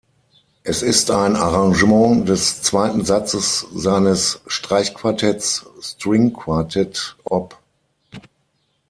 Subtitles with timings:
[0.63, 7.59] Es ist ein Arrangement des zweiten Satzes seines Streichquartetts "String Quartet op.